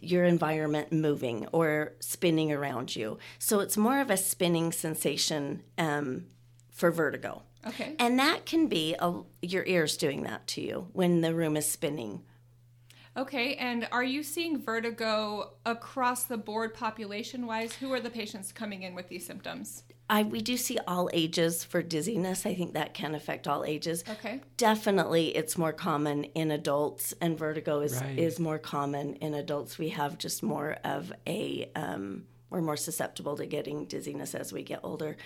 your 0.00 0.24
environment 0.24 0.92
moving 0.92 1.46
or 1.52 1.92
spinning 2.00 2.52
around 2.52 2.94
you. 2.96 3.18
So, 3.38 3.60
it's 3.60 3.76
more 3.76 4.00
of 4.00 4.10
a 4.10 4.16
spinning 4.16 4.72
sensation 4.72 5.62
um, 5.78 6.26
for 6.70 6.90
vertigo. 6.90 7.42
Okay. 7.66 7.94
And 7.98 8.18
that 8.18 8.44
can 8.44 8.66
be 8.66 8.96
a, 8.98 9.20
your 9.40 9.64
ears 9.66 9.96
doing 9.96 10.24
that 10.24 10.46
to 10.48 10.60
you 10.60 10.88
when 10.92 11.20
the 11.20 11.34
room 11.34 11.56
is 11.56 11.70
spinning. 11.70 12.22
Okay, 13.14 13.56
and 13.56 13.86
are 13.92 14.02
you 14.02 14.22
seeing 14.22 14.58
vertigo 14.58 15.52
across 15.66 16.24
the 16.24 16.38
board 16.38 16.72
population 16.72 17.46
wise? 17.46 17.74
Who 17.74 17.92
are 17.92 18.00
the 18.00 18.08
patients 18.08 18.52
coming 18.52 18.84
in 18.84 18.94
with 18.94 19.08
these 19.08 19.26
symptoms? 19.26 19.82
I, 20.10 20.24
we 20.24 20.40
do 20.42 20.56
see 20.56 20.78
all 20.86 21.08
ages 21.12 21.64
for 21.64 21.82
dizziness. 21.82 22.44
I 22.44 22.54
think 22.54 22.74
that 22.74 22.92
can 22.92 23.14
affect 23.14 23.48
all 23.48 23.64
ages. 23.64 24.04
Okay. 24.08 24.40
Definitely, 24.56 25.34
it's 25.34 25.56
more 25.56 25.72
common 25.72 26.24
in 26.24 26.50
adults, 26.50 27.14
and 27.20 27.38
vertigo 27.38 27.80
is 27.80 28.00
Right. 28.00 28.18
is 28.18 28.38
more 28.38 28.58
common 28.58 29.14
in 29.16 29.32
adults. 29.34 29.78
We 29.78 29.90
have 29.90 30.18
just 30.18 30.42
more 30.42 30.76
of 30.84 31.12
a 31.26 31.70
um, 31.74 32.26
we're 32.50 32.60
more 32.60 32.76
susceptible 32.76 33.34
to 33.38 33.46
getting 33.46 33.86
dizziness 33.86 34.34
as 34.34 34.52
we 34.52 34.62
get 34.62 34.80
older. 34.82 35.16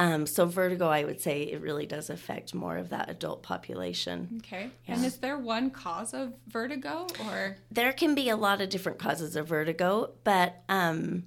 Um, 0.00 0.26
so 0.26 0.46
vertigo, 0.46 0.88
I 0.88 1.04
would 1.04 1.20
say, 1.20 1.42
it 1.42 1.60
really 1.60 1.86
does 1.86 2.10
affect 2.10 2.54
more 2.54 2.76
of 2.76 2.88
that 2.88 3.08
adult 3.08 3.44
population. 3.44 4.40
Okay. 4.44 4.68
And 4.88 5.04
is 5.04 5.18
there 5.18 5.38
one 5.38 5.70
cause 5.70 6.12
of 6.12 6.32
vertigo 6.48 7.06
or 7.24 7.56
There 7.70 7.92
can 7.92 8.16
be 8.16 8.30
a 8.30 8.36
lot 8.36 8.60
of 8.60 8.68
different 8.68 8.98
causes 8.98 9.36
of 9.36 9.46
vertigo, 9.46 10.10
but 10.24 10.64
um, 10.68 11.22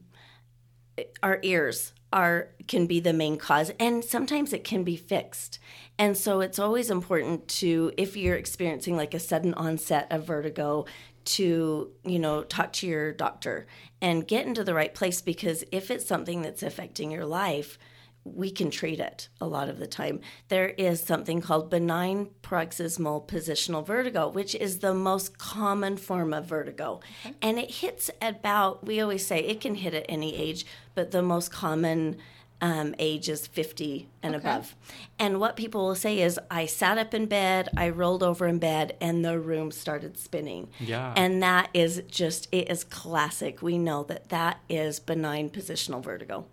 our 1.23 1.39
ears 1.41 1.93
are 2.15 2.47
can 2.67 2.87
be 2.87 2.99
the 3.01 3.13
main 3.13 3.37
cause 3.37 3.71
and 3.79 4.03
sometimes 4.03 4.53
it 4.53 4.63
can 4.63 4.83
be 4.83 4.95
fixed. 4.95 5.59
And 5.99 6.17
so 6.17 6.39
it's 6.39 6.57
always 6.57 6.89
important 6.89 7.47
to 7.59 7.91
if 7.97 8.17
you're 8.17 8.37
experiencing 8.37 8.95
like 8.95 9.13
a 9.13 9.19
sudden 9.19 9.53
onset 9.53 10.07
of 10.09 10.25
vertigo 10.25 10.85
to 11.25 11.91
you 12.05 12.19
know 12.19 12.43
talk 12.43 12.71
to 12.71 12.87
your 12.87 13.11
doctor 13.11 13.67
and 14.01 14.27
get 14.27 14.45
into 14.45 14.63
the 14.63 14.73
right 14.73 14.93
place 14.93 15.21
because 15.21 15.63
if 15.71 15.91
it's 15.91 16.05
something 16.05 16.41
that's 16.41 16.63
affecting 16.63 17.11
your 17.11 17.25
life 17.25 17.77
we 18.25 18.49
can 18.49 18.71
treat 18.71 18.99
it 18.99 19.29
a 19.39 19.45
lot 19.45 19.69
of 19.69 19.77
the 19.77 19.85
time. 19.85 20.19
There 20.49 20.69
is 20.69 21.01
something 21.01 21.41
called 21.41 21.69
benign 21.69 22.31
paroxysmal 22.41 23.25
positional 23.27 23.85
vertigo, 23.85 24.27
which 24.27 24.55
is 24.55 24.79
the 24.79 24.95
most 24.95 25.37
common 25.37 25.95
form 25.95 26.33
of 26.33 26.45
vertigo. 26.45 27.01
And 27.41 27.59
it 27.59 27.69
hits 27.69 28.09
about, 28.21 28.85
we 28.85 28.99
always 28.99 29.25
say 29.25 29.39
it 29.39 29.61
can 29.61 29.75
hit 29.75 29.93
at 29.93 30.07
any 30.09 30.35
age, 30.35 30.65
but 30.95 31.11
the 31.11 31.21
most 31.21 31.51
common 31.51 32.17
um, 32.61 32.95
age 32.97 33.29
is 33.29 33.45
50 33.45 34.09
and 34.23 34.35
above. 34.35 34.75
And 35.19 35.39
what 35.39 35.55
people 35.55 35.85
will 35.85 35.95
say 35.95 36.21
is, 36.21 36.39
I 36.49 36.65
sat 36.65 36.97
up 36.97 37.13
in 37.13 37.27
bed, 37.27 37.69
I 37.77 37.89
rolled 37.89 38.23
over 38.23 38.47
in 38.47 38.59
bed, 38.59 38.95
and 38.99 39.23
the 39.23 39.39
room 39.39 39.71
started 39.71 40.17
spinning. 40.17 40.69
Yeah. 40.79 41.13
And 41.15 41.43
that 41.43 41.69
is 41.73 42.01
just, 42.07 42.47
it 42.51 42.71
is 42.71 42.83
classic. 42.83 43.61
We 43.61 43.77
know 43.77 44.03
that 44.05 44.29
that 44.29 44.61
is 44.67 44.99
benign 44.99 45.49
positional 45.49 46.01
vertigo. 46.01 46.47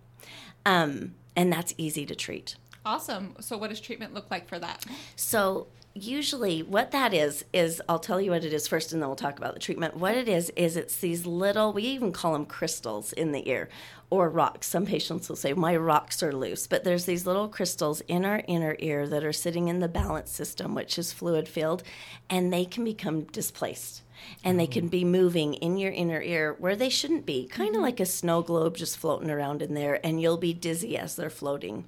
Um, 0.65 1.15
and 1.35 1.51
that's 1.51 1.73
easy 1.77 2.05
to 2.05 2.15
treat. 2.15 2.55
awesome? 2.85 3.35
So 3.39 3.57
what 3.57 3.69
does 3.69 3.79
treatment 3.79 4.13
look 4.13 4.29
like 4.29 4.47
for 4.47 4.59
that? 4.59 4.85
So 5.15 5.67
usually 5.95 6.63
what 6.63 6.91
that 6.91 7.13
is 7.13 7.45
is 7.53 7.81
I'll 7.87 7.99
tell 7.99 8.19
you 8.19 8.31
what 8.31 8.43
it 8.43 8.53
is 8.53 8.67
first 8.67 8.93
and 8.93 9.01
then 9.01 9.09
we'll 9.09 9.15
talk 9.15 9.37
about 9.37 9.53
the 9.53 9.59
treatment. 9.59 9.97
What 9.97 10.15
it 10.15 10.27
is 10.27 10.49
is 10.55 10.75
it's 10.75 10.97
these 10.97 11.25
little 11.25 11.71
we 11.71 11.83
even 11.83 12.11
call 12.11 12.33
them 12.33 12.45
crystals 12.45 13.13
in 13.13 13.31
the 13.31 13.47
ear 13.47 13.69
or 14.09 14.29
rocks. 14.29 14.67
Some 14.67 14.85
patients 14.85 15.29
will 15.29 15.35
say 15.35 15.53
my 15.53 15.75
rocks 15.75 16.23
are 16.23 16.33
loose, 16.33 16.67
but 16.67 16.83
there's 16.83 17.05
these 17.05 17.25
little 17.27 17.47
crystals 17.47 18.01
in 18.01 18.25
our 18.25 18.43
inner 18.47 18.75
ear 18.79 19.07
that 19.07 19.23
are 19.23 19.33
sitting 19.33 19.67
in 19.67 19.79
the 19.79 19.87
balance 19.87 20.31
system 20.31 20.73
which 20.73 20.97
is 20.97 21.13
fluid 21.13 21.47
filled 21.47 21.83
and 22.29 22.51
they 22.51 22.65
can 22.65 22.83
become 22.83 23.23
displaced. 23.23 24.01
And 24.43 24.57
they 24.57 24.67
can 24.67 24.87
be 24.87 25.03
moving 25.03 25.55
in 25.55 25.77
your 25.77 25.91
inner 25.91 26.21
ear 26.21 26.55
where 26.57 26.77
they 26.77 26.87
shouldn't 26.87 27.25
be, 27.25 27.45
kind 27.45 27.69
of 27.69 27.75
mm-hmm. 27.75 27.83
like 27.83 27.99
a 27.99 28.05
snow 28.05 28.41
globe 28.41 28.77
just 28.77 28.97
floating 28.97 29.29
around 29.29 29.61
in 29.61 29.73
there, 29.73 29.99
and 30.01 30.21
you'll 30.21 30.37
be 30.37 30.53
dizzy 30.53 30.97
as 30.97 31.17
they're 31.17 31.29
floating 31.29 31.83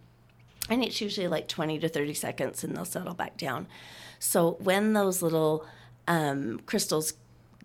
and 0.69 0.83
it's 0.83 0.99
usually 1.01 1.27
like 1.27 1.47
20 1.47 1.79
to 1.79 1.89
30 1.89 2.13
seconds 2.13 2.63
and 2.63 2.75
they'll 2.75 2.85
settle 2.85 3.13
back 3.13 3.37
down 3.37 3.67
so 4.19 4.57
when 4.59 4.93
those 4.93 5.21
little 5.21 5.65
um, 6.07 6.59
crystals 6.65 7.13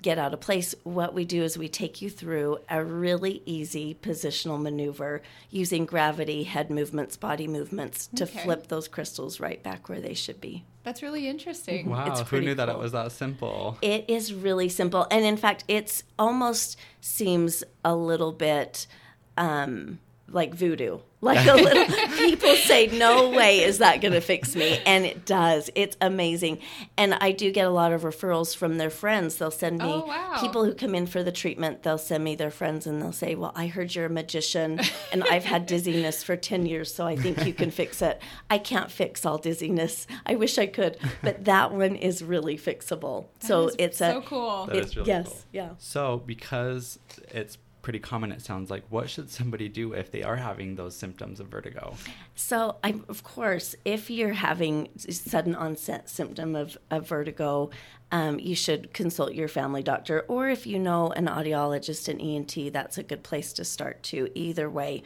get 0.03 0.19
out 0.19 0.33
of 0.33 0.41
place 0.41 0.75
what 0.83 1.13
we 1.13 1.27
do 1.27 1.43
is 1.43 1.59
we 1.59 1.69
take 1.69 2.01
you 2.01 2.09
through 2.09 2.57
a 2.71 2.83
really 2.83 3.43
easy 3.45 3.95
positional 3.95 4.59
maneuver 4.61 5.21
using 5.51 5.85
gravity 5.85 6.45
head 6.45 6.71
movements 6.71 7.17
body 7.19 7.47
movements 7.47 8.07
to 8.17 8.25
Okay. 8.25 8.39
flip 8.41 8.69
those 8.69 8.89
crystals 8.89 9.41
right 9.41 9.63
back 9.63 9.91
where 9.91 10.01
they 10.01 10.15
should 10.15 10.41
be 10.41 10.65
That's 10.85 11.03
really 11.03 11.29
interesting. 11.29 11.91
Wow, 11.91 12.07
It's 12.11 12.21
who 12.21 12.27
pretty 12.27 12.47
knew 12.47 12.55
that 12.55 12.71
it 12.71 12.79
was 12.79 12.93
that 12.93 13.13
simple? 13.13 13.77
it 13.83 14.07
is 14.09 14.33
really 14.33 14.71
simple 14.71 15.07
and 15.11 15.23
in 15.23 15.37
fact 15.37 15.65
it's 15.69 16.03
almost 16.19 16.79
seems 17.03 17.63
a 17.85 17.95
little 17.95 18.33
bit 18.33 18.87
um, 19.37 19.99
like 20.31 20.55
voodoo. 20.55 20.99
Like 21.23 21.47
a 21.47 21.53
little 21.67 21.85
people 22.17 22.55
say 22.57 22.87
no 22.87 23.29
way 23.29 23.61
is 23.63 23.77
that 23.77 24.01
going 24.01 24.15
to 24.15 24.23
fix 24.23 24.57
me 24.57 24.81
and 24.87 25.05
it 25.05 25.27
does. 25.27 25.69
It's 25.75 25.95
amazing. 26.01 26.61
And 26.97 27.13
i 27.13 27.31
do 27.33 27.51
get 27.53 27.67
a 27.67 27.71
lot 27.71 27.93
of 27.93 28.05
referrals 28.05 28.57
from 28.57 28.79
their 28.79 28.89
friends. 28.89 29.37
They'll 29.37 29.51
send 29.51 29.81
me 29.81 29.85
Oh, 29.85 30.07
wow. 30.07 30.39
people 30.41 30.65
who 30.65 30.73
come 30.73 30.95
in 30.95 31.07
for 31.07 31.23
the 31.23 31.31
treatment. 31.31 31.83
They'll 31.83 31.99
send 31.99 32.25
me 32.25 32.37
their 32.37 32.51
friends 32.51 32.87
and 32.87 33.03
they'll 33.03 33.13
say 33.13 33.35
well 33.35 33.53
i 33.55 33.67
heard 33.67 33.95
you're 33.95 34.07
a 34.07 34.09
magician 34.09 34.81
and 35.13 35.23
i've 35.25 35.45
had 35.45 35.67
dizziness 35.75 36.23
for 36.25 36.37
10 36.37 36.65
years 36.65 36.95
so 36.95 37.07
i 37.07 37.17
think 37.17 37.45
you 37.45 37.53
can 37.53 37.71
fix 37.71 38.01
it. 38.01 38.19
I 38.49 38.57
can't 38.57 38.91
fix 38.91 39.27
all 39.27 39.37
dizziness. 39.37 40.07
I 40.25 40.37
wish 40.37 40.57
i 40.57 40.65
could 40.67 40.97
but 41.23 41.45
that 41.45 41.71
one 41.75 41.97
is 41.97 42.25
really 42.25 42.57
fixable. 42.57 43.27
So 43.41 43.67
That 43.67 43.69
is 43.73 43.77
it's 43.79 43.99
so 43.99 44.19
a 44.19 44.23
cool. 44.23 44.67
That 44.69 44.77
is 44.77 44.97
really 44.97 45.09
yes 45.09 45.29
cool. 45.29 45.39
yeah. 45.53 45.71
So, 45.77 46.23
because 46.25 46.99
it's 47.29 47.59
pretty 47.83 47.99
common, 47.99 48.33
it 48.33 48.43
sounds 48.43 48.71
like, 48.71 48.85
what 48.89 49.09
should 49.09 49.31
somebody 49.31 49.69
do 49.69 49.93
if 49.93 50.11
they 50.11 50.23
are 50.23 50.37
having 50.37 50.77
those 50.77 50.97
symptoms 50.97 51.41
of 51.41 51.49
vertigo? 51.49 51.95
So, 52.35 52.77
I, 52.85 53.01
of 53.09 53.23
course, 53.23 53.75
if 53.85 54.11
you're 54.11 54.35
having 54.35 54.89
sudden 54.97 55.55
onset 55.55 56.09
symptom 56.09 56.55
of, 56.55 56.77
of 56.91 57.09
vertigo, 57.09 57.71
um, 58.13 58.39
you 58.39 58.55
should 58.55 58.93
consult 58.93 59.35
your 59.35 59.49
family 59.49 59.83
doctor, 59.83 60.25
or 60.29 60.49
if 60.49 60.67
you 60.67 60.79
know 60.79 61.11
an 61.11 61.27
audiologist, 61.27 62.09
an 62.09 62.21
ENT, 62.21 62.73
that's 62.73 62.99
a 62.99 63.03
good 63.03 63.23
place 63.23 63.53
to 63.55 63.65
start 63.65 64.03
too. 64.03 64.31
Either 64.35 64.69
way, 64.69 65.03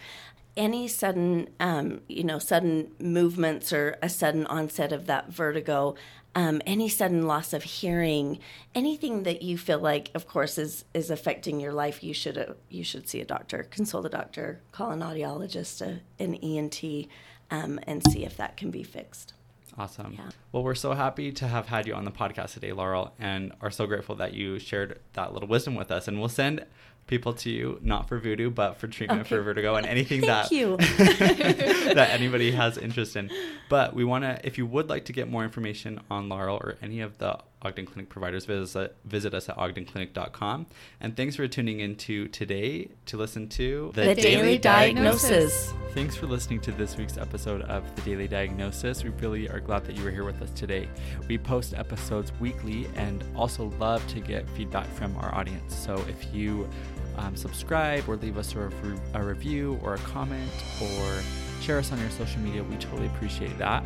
any 0.57 0.89
sudden, 0.89 1.49
um, 1.61 2.01
you 2.09 2.25
know, 2.25 2.39
sudden 2.39 2.91
movements 2.99 3.73
or 3.73 3.97
a 4.03 4.09
sudden 4.09 4.47
onset 4.47 4.93
of 4.93 5.07
that 5.07 5.29
vertigo, 5.29 5.97
um, 6.35 6.61
any 6.67 6.89
sudden 6.89 7.27
loss 7.27 7.53
of 7.53 7.63
hearing, 7.63 8.39
anything 8.75 9.23
that 9.23 9.43
you 9.43 9.57
feel 9.57 9.79
like, 9.79 10.11
of 10.15 10.27
course, 10.27 10.59
is 10.59 10.85
is 10.95 11.11
affecting 11.11 11.61
your 11.61 11.73
life, 11.73 12.03
you 12.03 12.15
should 12.15 12.39
uh, 12.39 12.55
you 12.69 12.85
should 12.85 13.09
see 13.09 13.21
a 13.21 13.25
doctor, 13.25 13.65
consult 13.65 14.07
a 14.07 14.09
doctor, 14.09 14.61
call 14.73 14.91
an 14.91 15.01
audiologist, 15.01 15.81
a, 15.81 16.01
an 16.23 16.35
ENT, 16.37 17.09
um, 17.51 17.79
and 17.87 18.03
see 18.11 18.25
if 18.25 18.37
that 18.37 18.57
can 18.57 18.71
be 18.71 18.83
fixed. 18.83 19.35
Awesome. 19.77 20.15
Yeah. 20.17 20.31
Well, 20.53 20.63
we're 20.63 20.77
so 20.77 20.93
happy 20.93 21.33
to 21.33 21.49
have 21.49 21.67
had 21.67 21.87
you 21.87 21.95
on 21.95 22.05
the 22.05 22.13
podcast 22.13 22.55
today, 22.55 22.73
Laurel, 22.73 23.13
and 23.19 23.53
are 23.61 23.73
so 23.73 23.87
grateful 23.87 24.15
that 24.17 24.33
you 24.33 24.61
shared 24.61 25.01
that 25.15 25.33
little 25.33 25.49
wisdom 25.49 25.75
with 25.75 25.91
us. 25.91 26.07
And 26.07 26.21
we'll 26.21 26.29
send 26.29 26.65
people 27.07 27.35
to 27.35 27.51
you, 27.51 27.79
not 27.83 28.09
for 28.09 28.19
voodoo, 28.19 28.51
but 28.51 28.79
for 28.79 28.87
treatment 28.89 29.21
Okay. 29.23 29.29
for 29.37 29.43
vertigo 29.43 29.75
and 29.77 29.87
anything 29.87 30.23
that 30.23 30.49
that 30.51 32.09
anybody 32.13 32.51
has 32.53 32.79
interest 32.79 33.17
in. 33.17 33.31
But 33.69 33.95
we 33.95 34.05
want 34.05 34.25
to, 34.25 34.41
if 34.45 34.59
you 34.59 34.67
would 34.67 34.89
like 34.89 35.05
to 35.07 35.13
get 35.13 35.29
more 35.29 35.45
information 35.45 36.01
on 36.11 36.29
Laurel 36.29 36.57
or 36.57 36.77
any 36.83 37.01
of 37.01 37.19
the 37.19 37.39
Ogden 37.65 37.87
Clinic 37.87 38.09
providers, 38.09 38.45
visit, 38.45 38.97
visit 39.05 39.35
us 39.35 39.49
at 39.49 39.57
ogdenclinic.com. 39.57 40.67
And 41.01 41.17
thanks 41.17 41.37
for 41.37 41.49
tuning 41.49 41.81
in 41.81 41.97
to 41.97 42.29
today 42.29 42.89
to 43.07 43.17
listen 43.17 43.49
to 43.51 43.91
The, 43.95 44.15
Daily 44.15 44.59
Diagnosis. 44.59 45.73
Thanks 45.93 46.17
for 46.17 46.27
listening 46.27 46.61
to 46.63 46.73
this 46.73 46.97
week's 46.97 47.17
episode 47.17 47.63
of 47.63 47.83
The 47.97 48.03
Daily 48.03 48.29
Diagnosis. 48.29 49.05
We 49.05 49.11
really 49.11 49.49
are 49.49 49.61
glad 49.61 49.85
that 49.85 49.97
you 49.97 50.05
were 50.05 50.11
here 50.11 50.25
with 50.25 50.43
us 50.43 50.51
today. 50.51 50.89
We 51.29 51.39
post 51.39 51.75
episodes 51.75 52.33
weekly 52.41 52.87
and 52.97 53.25
also 53.35 53.73
love 53.79 54.07
to 54.09 54.21
get 54.21 54.49
feedback 54.51 54.89
from 54.95 55.17
our 55.17 55.35
audience. 55.35 55.75
So 55.75 55.95
if 56.09 56.35
you 56.35 56.69
um, 57.17 57.37
subscribe 57.37 58.09
or 58.09 58.17
leave 58.17 58.39
us 58.39 58.55
a, 58.55 58.71
a 59.15 59.23
review 59.23 59.79
or 59.83 59.95
a 59.95 59.99
comment 59.99 60.51
or 60.83 61.23
share 61.61 61.79
us 61.79 61.93
on 61.93 62.01
your 62.01 62.11
social 62.11 62.41
media, 62.41 62.63
we 62.63 62.77
totally 62.77 63.07
appreciate 63.07 63.57
that. 63.59 63.85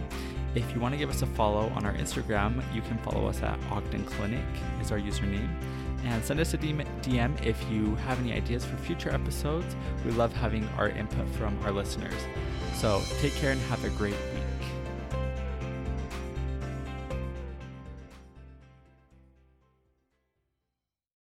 If 0.54 0.74
you 0.74 0.80
want 0.80 0.94
to 0.94 0.98
give 0.98 1.10
us 1.10 1.22
a 1.22 1.26
follow 1.26 1.70
on 1.76 1.84
our 1.84 1.92
Instagram, 1.94 2.62
you 2.74 2.80
can 2.82 2.98
follow 2.98 3.26
us 3.26 3.42
at 3.42 3.58
Ogden 3.70 4.04
Clinic 4.04 4.44
is 4.80 4.90
our 4.90 4.98
username. 4.98 5.48
And 6.04 6.24
send 6.24 6.40
us 6.40 6.54
a 6.54 6.58
DM 6.58 7.44
if 7.44 7.62
you 7.70 7.96
have 7.96 8.18
any 8.20 8.32
ideas 8.32 8.64
for 8.64 8.76
future 8.76 9.10
episodes. 9.10 9.76
We 10.04 10.12
love 10.12 10.32
having 10.32 10.66
our 10.78 10.88
input 10.88 11.28
from 11.30 11.58
our 11.64 11.72
listeners. 11.72 12.20
So 12.74 13.02
take 13.20 13.34
care 13.34 13.50
and 13.50 13.60
have 13.62 13.84
a 13.84 13.90
great 13.90 14.14
week. 14.34 14.37